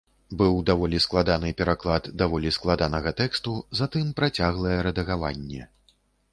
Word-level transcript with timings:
Быў 0.37 0.55
даволі 0.69 1.01
складаны 1.05 1.51
пераклад 1.59 2.09
даволі 2.23 2.55
складанага 2.57 3.15
тэксту, 3.21 3.55
затым 3.83 4.05
працяглае 4.23 4.77
рэдагаванне. 4.89 5.73